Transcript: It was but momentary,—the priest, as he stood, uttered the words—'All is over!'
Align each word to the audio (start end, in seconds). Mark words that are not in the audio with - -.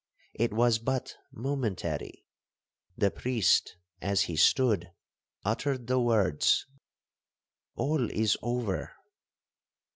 It 0.33 0.51
was 0.51 0.79
but 0.79 1.15
momentary,—the 1.31 3.11
priest, 3.11 3.77
as 4.01 4.21
he 4.21 4.35
stood, 4.35 4.91
uttered 5.45 5.85
the 5.85 5.99
words—'All 5.99 8.09
is 8.09 8.35
over!' 8.41 8.93